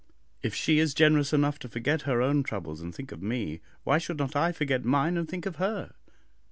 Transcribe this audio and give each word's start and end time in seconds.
If 0.41 0.55
she 0.55 0.79
is 0.79 0.95
generous 0.95 1.31
enough 1.31 1.59
to 1.59 1.69
forget 1.69 2.01
her 2.09 2.23
own 2.23 2.41
troubles 2.41 2.81
and 2.81 2.91
think 2.91 3.11
of 3.11 3.21
me, 3.21 3.61
why 3.83 3.99
should 3.99 4.17
not 4.17 4.35
I 4.35 4.51
forget 4.51 4.83
mine 4.83 5.15
and 5.15 5.29
think 5.29 5.45
of 5.45 5.57
her? 5.57 5.93